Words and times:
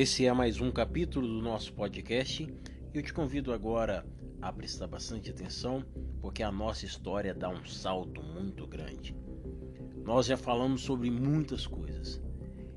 Esse 0.00 0.24
é 0.24 0.32
mais 0.32 0.60
um 0.60 0.70
capítulo 0.70 1.26
do 1.26 1.42
nosso 1.42 1.72
podcast 1.72 2.46
eu 2.94 3.02
te 3.02 3.12
convido 3.12 3.52
agora 3.52 4.06
a 4.40 4.52
prestar 4.52 4.86
bastante 4.86 5.28
atenção 5.28 5.84
porque 6.20 6.40
a 6.40 6.52
nossa 6.52 6.86
história 6.86 7.34
dá 7.34 7.48
um 7.48 7.64
salto 7.64 8.22
muito 8.22 8.64
grande. 8.64 9.12
Nós 10.04 10.26
já 10.26 10.36
falamos 10.36 10.82
sobre 10.82 11.10
muitas 11.10 11.66
coisas 11.66 12.22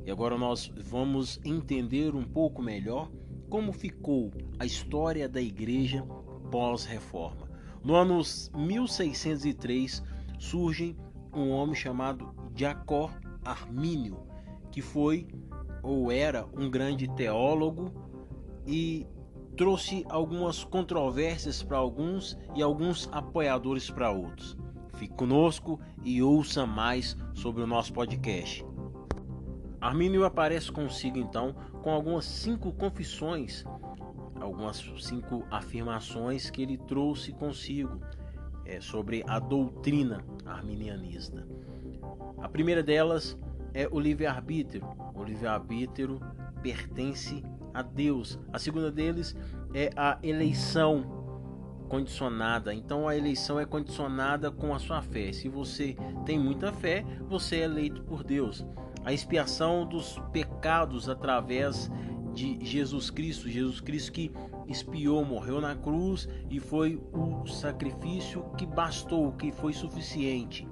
e 0.04 0.10
agora 0.10 0.36
nós 0.36 0.74
vamos 0.76 1.40
entender 1.46 2.16
um 2.16 2.24
pouco 2.24 2.60
melhor 2.60 3.12
como 3.52 3.72
ficou 3.72 4.34
a 4.58 4.66
história 4.66 5.30
da 5.30 5.40
igreja 5.40 6.04
pós-reforma. 6.50 7.48
No 7.84 7.94
ano 7.94 8.20
1603 8.56 10.02
surge 10.40 10.98
um 11.32 11.52
homem 11.52 11.76
chamado 11.76 12.34
Jacó 12.56 13.14
Armínio, 13.46 14.26
que 14.72 14.82
foi 14.82 15.28
ou 15.84 16.12
era 16.12 16.48
um 16.58 16.70
grande 16.70 17.08
teólogo 17.16 17.92
e 18.66 19.06
trouxe 19.58 20.06
algumas 20.10 20.64
controvérsias 20.64 21.62
para 21.62 21.78
alguns 21.78 22.38
e 22.56 22.62
alguns 22.62 23.10
apoiadores 23.12 23.90
para 23.90 24.12
outros. 24.12 24.58
Fique 24.96 25.14
conosco 25.16 25.80
e 26.04 26.22
ouça 26.22 26.66
mais 26.66 27.18
sobre 27.34 27.62
o 27.64 27.68
nosso 27.68 27.92
podcast. 27.94 28.66
Armínio 29.80 30.26
aparece 30.26 30.72
consigo 30.72 31.18
então 31.18 31.56
com 31.82 31.92
algumas 31.92 32.26
cinco 32.26 32.72
confissões, 32.72 33.66
algumas 34.40 34.78
cinco 35.00 35.44
afirmações 35.50 36.52
que 36.52 36.62
ele 36.62 36.78
trouxe 36.78 37.32
consigo 37.32 38.00
é, 38.64 38.80
sobre 38.80 39.24
a 39.28 39.40
doutrina 39.40 40.24
arminianista. 40.46 41.48
A 42.38 42.48
primeira 42.48 42.84
delas 42.84 43.38
o 43.92 44.00
livre-arbítrio. 44.00 44.84
O 45.16 45.24
livre-arbítrio 45.24 46.20
pertence 46.62 47.44
a 47.74 47.82
Deus. 47.82 48.40
A 48.52 48.60
segunda 48.60 48.92
deles 48.92 49.36
é 49.74 49.90
a 49.96 50.18
eleição 50.22 51.22
condicionada. 51.92 52.74
Então 52.74 53.08
a 53.08 53.18
eleição 53.18 53.60
é 53.60 53.66
condicionada 53.66 54.50
com 54.50 54.74
a 54.74 54.80
sua 54.80 55.02
fé. 55.02 55.34
Se 55.34 55.50
você 55.50 55.96
tem 56.26 56.40
muita 56.40 56.72
fé, 56.72 57.06
você 57.28 57.58
é 57.58 57.64
eleito 57.64 58.02
por 58.04 58.24
Deus. 58.24 58.66
A 59.04 59.12
expiação 59.12 59.86
dos 59.86 60.18
pecados 60.32 61.10
através 61.10 61.92
de 62.34 62.64
Jesus 62.64 63.10
Cristo, 63.10 63.50
Jesus 63.50 63.82
Cristo 63.82 64.14
que 64.14 64.32
expiou, 64.68 65.26
morreu 65.26 65.60
na 65.60 65.76
cruz 65.76 66.30
e 66.50 66.60
foi 66.60 67.02
o 67.12 67.46
sacrifício 67.46 68.46
que 68.58 68.66
bastou, 68.66 69.34
que 69.34 69.52
foi 69.52 69.74
suficiente. 69.74 70.66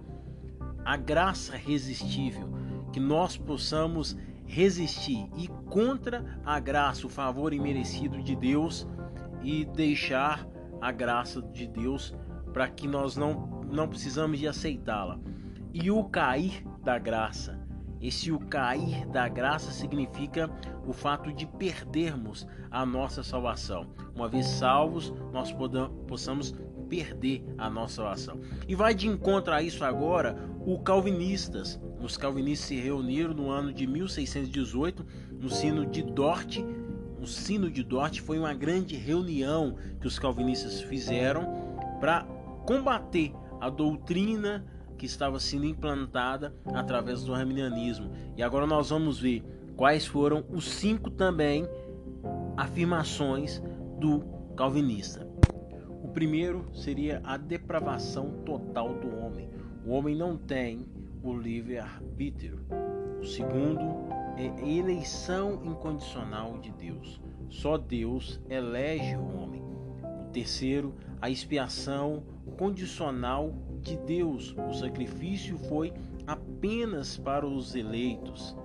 A 0.85 0.95
graça 0.95 1.57
resistível, 1.57 2.49
que 2.91 2.99
nós 2.99 3.37
possamos 3.37 4.17
resistir 4.45 5.29
e 5.37 5.47
contra 5.69 6.39
a 6.43 6.59
graça, 6.59 7.05
o 7.05 7.09
favor 7.09 7.53
imerecido 7.53 8.21
de 8.21 8.35
Deus 8.35 8.87
e 9.43 9.65
deixar 9.65 10.47
a 10.81 10.91
graça 10.91 11.41
de 11.41 11.67
Deus 11.67 12.15
para 12.51 12.67
que 12.67 12.87
nós 12.87 13.15
não, 13.15 13.63
não 13.71 13.87
precisamos 13.87 14.39
de 14.39 14.47
aceitá-la. 14.47 15.19
E 15.73 15.91
o 15.91 16.03
cair 16.03 16.65
da 16.83 16.97
graça. 16.97 17.59
Esse 18.01 18.31
o 18.31 18.39
cair 18.39 19.05
da 19.07 19.27
graça 19.27 19.71
significa 19.71 20.49
o 20.87 20.93
fato 20.93 21.33
de 21.33 21.45
perdermos 21.45 22.47
a 22.71 22.85
nossa 22.85 23.21
salvação. 23.21 23.87
Uma 24.15 24.27
vez 24.27 24.45
salvos, 24.45 25.13
nós 25.33 25.53
possamos 26.07 26.55
perder 26.89 27.45
a 27.57 27.69
nossa 27.69 27.95
salvação. 27.95 28.39
E 28.67 28.73
vai 28.73 28.95
de 28.95 29.07
encontro 29.07 29.53
a 29.53 29.61
isso 29.61 29.83
agora 29.83 30.35
o 30.65 30.79
calvinistas. 30.79 31.79
Os 32.01 32.15
calvinistas 32.15 32.67
se 32.67 32.75
reuniram 32.75 33.33
no 33.33 33.49
ano 33.49 33.73
de 33.73 33.85
1618 33.85 35.05
no 35.31 35.49
sino 35.49 35.85
de 35.85 36.01
Dort. 36.01 36.59
O 37.21 37.27
sino 37.27 37.69
de 37.69 37.83
Dort 37.83 38.19
foi 38.19 38.39
uma 38.39 38.53
grande 38.53 38.95
reunião 38.95 39.75
que 39.99 40.07
os 40.07 40.17
calvinistas 40.17 40.81
fizeram 40.81 41.77
para 41.99 42.23
combater 42.65 43.33
a 43.59 43.69
doutrina 43.69 44.65
que 44.97 45.05
estava 45.05 45.39
sendo 45.39 45.65
implantada 45.65 46.53
através 46.73 47.23
do 47.23 47.33
arminianismo. 47.33 48.11
E 48.37 48.43
agora 48.43 48.65
nós 48.65 48.89
vamos 48.89 49.19
ver 49.19 49.43
quais 49.75 50.05
foram 50.05 50.45
os 50.49 50.65
cinco 50.65 51.09
também 51.09 51.67
afirmações 52.55 53.61
do 53.99 54.21
calvinista. 54.55 55.27
O 56.01 56.09
primeiro 56.09 56.65
seria 56.73 57.21
a 57.23 57.37
depravação 57.37 58.41
total 58.45 58.93
do 58.95 59.15
homem. 59.17 59.49
O 59.85 59.91
homem 59.91 60.15
não 60.15 60.37
tem 60.37 60.85
o 61.23 61.33
livre-arbítrio. 61.33 62.59
O 63.19 63.25
segundo 63.25 64.07
é 64.37 64.45
eleição 64.67 65.61
incondicional 65.63 66.57
de 66.59 66.71
Deus. 66.71 67.21
Só 67.49 67.77
Deus 67.77 68.39
elege 68.49 69.15
o 69.15 69.37
homem. 69.37 69.61
O 69.61 70.31
terceiro, 70.31 70.93
a 71.21 71.29
expiação 71.29 72.23
condicional 72.57 73.53
de 73.81 73.97
Deus. 73.97 74.55
O 74.69 74.73
sacrifício 74.73 75.57
foi 75.57 75.93
apenas 76.25 77.17
para 77.17 77.45
os 77.45 77.75
eleitos. 77.75 78.55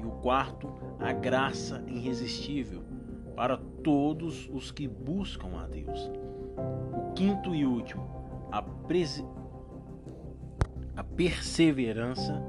E 0.00 0.04
o 0.04 0.10
quarto, 0.10 0.72
a 0.98 1.12
graça 1.12 1.82
irresistível 1.86 2.82
para 3.34 3.56
todos 3.82 4.48
os 4.52 4.70
que 4.70 4.86
buscam 4.86 5.58
a 5.58 5.66
Deus. 5.66 6.10
O 6.92 7.12
quinto 7.14 7.54
e 7.54 7.64
último, 7.64 8.04
a, 8.52 8.62
a 10.96 11.02
perseverança 11.02 12.40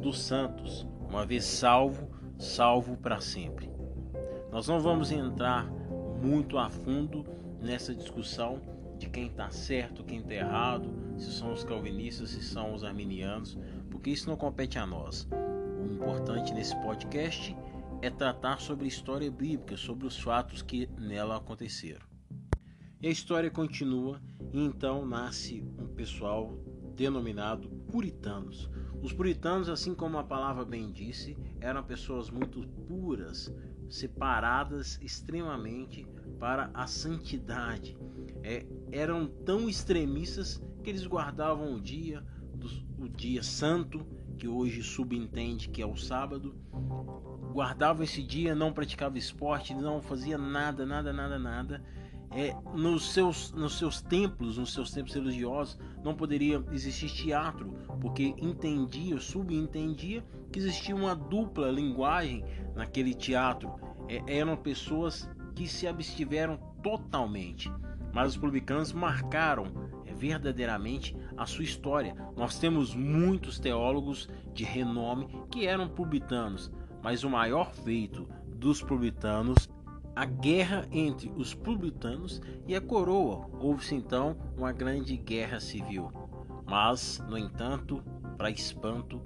dos 0.00 0.20
santos, 0.20 0.86
uma 1.08 1.24
vez 1.24 1.44
salvo, 1.44 2.08
salvo 2.38 2.96
para 2.96 3.20
sempre. 3.20 3.70
Nós 4.50 4.68
não 4.68 4.78
vamos 4.80 5.10
entrar 5.10 5.66
muito 6.22 6.58
a 6.58 6.68
fundo 6.68 7.24
nessa 7.60 7.94
discussão 7.94 8.60
de 8.98 9.08
quem 9.08 9.26
está 9.26 9.50
certo, 9.50 10.04
quem 10.04 10.20
está 10.20 10.34
errado, 10.34 10.90
se 11.16 11.32
são 11.32 11.52
os 11.52 11.64
calvinistas, 11.64 12.30
se 12.30 12.42
são 12.42 12.74
os 12.74 12.84
arminianos, 12.84 13.58
porque 13.90 14.10
isso 14.10 14.28
não 14.28 14.36
compete 14.36 14.78
a 14.78 14.86
nós. 14.86 15.26
O 15.80 15.92
importante 15.92 16.52
nesse 16.52 16.76
podcast 16.82 17.56
é 18.02 18.10
tratar 18.10 18.60
sobre 18.60 18.84
a 18.84 18.88
história 18.88 19.30
bíblica, 19.30 19.76
sobre 19.76 20.06
os 20.06 20.18
fatos 20.18 20.62
que 20.62 20.88
nela 20.98 21.36
aconteceram. 21.36 22.04
E 23.00 23.08
a 23.08 23.10
história 23.10 23.50
continua 23.50 24.20
e 24.52 24.62
então 24.62 25.04
nasce 25.06 25.64
um 25.78 25.88
pessoal 25.88 26.56
denominado 26.94 27.68
puritanos. 27.94 28.68
Os 29.00 29.12
puritanos, 29.12 29.68
assim 29.68 29.94
como 29.94 30.18
a 30.18 30.24
palavra 30.24 30.64
bem 30.64 30.90
disse, 30.90 31.38
eram 31.60 31.80
pessoas 31.84 32.28
muito 32.28 32.66
puras, 32.88 33.54
separadas 33.88 34.98
extremamente 35.00 36.04
para 36.40 36.72
a 36.74 36.88
santidade. 36.88 37.96
É, 38.42 38.66
eram 38.90 39.28
tão 39.28 39.68
extremistas 39.68 40.60
que 40.82 40.90
eles 40.90 41.06
guardavam 41.06 41.72
o 41.72 41.80
dia, 41.80 42.26
o 42.98 43.08
dia 43.08 43.44
santo, 43.44 44.04
que 44.36 44.48
hoje 44.48 44.82
subentende 44.82 45.68
que 45.68 45.80
é 45.80 45.86
o 45.86 45.94
sábado, 45.94 46.52
guardavam 47.52 48.02
esse 48.02 48.24
dia, 48.24 48.56
não 48.56 48.72
praticava 48.72 49.16
esporte, 49.16 49.72
não 49.72 50.02
fazia 50.02 50.36
nada, 50.36 50.84
nada, 50.84 51.12
nada, 51.12 51.38
nada 51.38 52.03
é, 52.34 52.52
nos, 52.74 53.12
seus, 53.12 53.52
nos 53.52 53.78
seus 53.78 54.02
templos, 54.02 54.58
nos 54.58 54.72
seus 54.72 54.90
templos 54.90 55.14
religiosos, 55.14 55.78
não 56.02 56.14
poderia 56.14 56.62
existir 56.72 57.08
teatro, 57.10 57.72
porque 58.00 58.34
entendia, 58.38 59.20
subentendia 59.20 60.24
que 60.50 60.58
existia 60.58 60.96
uma 60.96 61.14
dupla 61.14 61.70
linguagem 61.70 62.44
naquele 62.74 63.14
teatro. 63.14 63.72
É, 64.08 64.38
eram 64.38 64.56
pessoas 64.56 65.30
que 65.54 65.68
se 65.68 65.86
abstiveram 65.86 66.58
totalmente. 66.82 67.72
Mas 68.12 68.30
os 68.30 68.36
publicanos 68.36 68.92
marcaram 68.92 69.66
é, 70.04 70.12
verdadeiramente 70.12 71.16
a 71.36 71.46
sua 71.46 71.64
história. 71.64 72.14
Nós 72.36 72.58
temos 72.58 72.94
muitos 72.94 73.60
teólogos 73.60 74.28
de 74.52 74.64
renome 74.64 75.28
que 75.50 75.66
eram 75.66 75.88
puritanos, 75.88 76.70
mas 77.00 77.22
o 77.22 77.30
maior 77.30 77.72
feito 77.72 78.28
dos 78.56 78.82
puritanos 78.82 79.68
a 80.14 80.24
guerra 80.24 80.86
entre 80.92 81.32
os 81.36 81.54
puritanos 81.54 82.40
e 82.66 82.74
a 82.74 82.80
coroa. 82.80 83.48
Houve-se 83.60 83.94
então 83.94 84.36
uma 84.56 84.72
grande 84.72 85.16
guerra 85.16 85.58
civil. 85.58 86.10
Mas, 86.66 87.22
no 87.28 87.36
entanto, 87.36 88.02
para 88.36 88.50
espanto, 88.50 89.20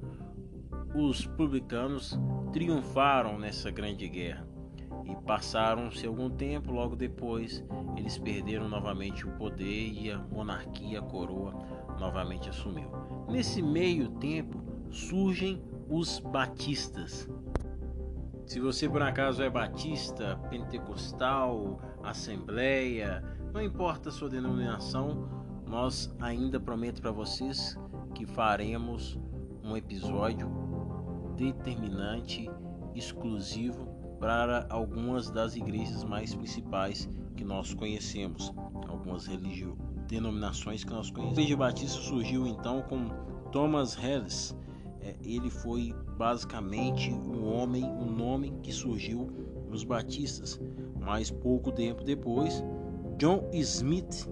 os 0.94 1.26
publicanos 1.26 2.18
triunfaram 2.52 3.38
nessa 3.38 3.70
grande 3.70 4.08
guerra. 4.08 4.46
E 5.04 5.14
passaram-se 5.24 6.06
algum 6.06 6.28
tempo, 6.28 6.72
logo 6.72 6.96
depois, 6.96 7.64
eles 7.96 8.18
perderam 8.18 8.68
novamente 8.68 9.26
o 9.26 9.30
poder 9.32 9.90
e 9.92 10.10
a 10.10 10.18
monarquia, 10.18 10.98
a 10.98 11.02
coroa, 11.02 11.54
novamente 11.98 12.48
assumiu. 12.48 12.90
Nesse 13.28 13.62
meio 13.62 14.10
tempo 14.10 14.62
surgem 14.90 15.62
os 15.88 16.18
batistas, 16.18 17.28
se 18.48 18.58
você 18.58 18.88
por 18.88 19.02
acaso 19.02 19.42
é 19.42 19.50
batista, 19.50 20.40
pentecostal, 20.48 21.78
assembleia, 22.02 23.22
não 23.52 23.62
importa 23.62 24.08
a 24.08 24.12
sua 24.12 24.30
denominação, 24.30 25.28
nós 25.66 26.10
ainda 26.18 26.58
prometo 26.58 27.02
para 27.02 27.10
vocês 27.10 27.78
que 28.14 28.24
faremos 28.24 29.18
um 29.62 29.76
episódio 29.76 30.50
determinante, 31.36 32.50
exclusivo 32.94 33.86
para 34.18 34.66
algumas 34.70 35.28
das 35.30 35.54
igrejas 35.54 36.02
mais 36.02 36.34
principais 36.34 37.06
que 37.36 37.44
nós 37.44 37.74
conhecemos, 37.74 38.50
algumas 38.88 39.26
religiões, 39.26 39.76
denominações 40.08 40.82
que 40.82 40.90
nós 40.90 41.10
conhecemos. 41.10 41.38
A 41.38 41.42
Igreja 41.42 41.56
Batista 41.58 42.00
surgiu 42.00 42.46
então 42.46 42.80
com 42.80 43.10
Thomas 43.52 43.94
Harris. 43.94 44.56
É, 45.00 45.14
ele 45.22 45.50
foi 45.50 45.94
basicamente 46.16 47.12
um 47.12 47.44
homem, 47.52 47.84
um 47.84 48.10
nome 48.10 48.52
que 48.62 48.72
surgiu 48.72 49.30
nos 49.68 49.84
batistas. 49.84 50.60
Mas 50.98 51.30
pouco 51.30 51.70
tempo 51.70 52.02
depois, 52.04 52.62
John 53.16 53.48
Smith, 53.52 54.28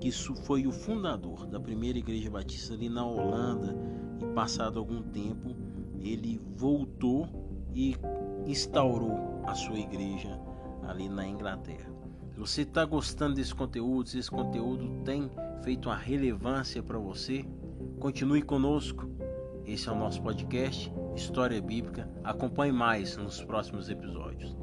que 0.00 0.10
foi 0.12 0.66
o 0.66 0.72
fundador 0.72 1.46
da 1.46 1.60
primeira 1.60 1.98
igreja 1.98 2.30
batista 2.30 2.74
ali 2.74 2.88
na 2.88 3.04
Holanda, 3.04 3.76
e 4.20 4.26
passado 4.34 4.78
algum 4.78 5.02
tempo, 5.02 5.54
ele 6.00 6.40
voltou 6.56 7.28
e 7.74 7.96
instaurou 8.46 9.42
a 9.46 9.54
sua 9.54 9.78
igreja 9.78 10.40
ali 10.82 11.08
na 11.08 11.26
Inglaterra. 11.26 11.90
Se 12.32 12.40
você 12.40 12.62
está 12.62 12.84
gostando 12.84 13.34
desse 13.34 13.54
conteúdo, 13.54 14.08
se 14.08 14.18
esse 14.18 14.30
conteúdo 14.30 15.02
tem 15.04 15.30
feito 15.62 15.88
uma 15.88 15.96
relevância 15.96 16.82
para 16.82 16.98
você, 16.98 17.44
continue 17.98 18.42
conosco. 18.42 19.08
Esse 19.70 19.88
é 19.88 19.92
o 19.92 19.94
nosso 19.94 20.20
podcast 20.20 20.92
História 21.14 21.62
Bíblica. 21.62 22.10
Acompanhe 22.24 22.72
mais 22.72 23.16
nos 23.16 23.40
próximos 23.40 23.88
episódios. 23.88 24.59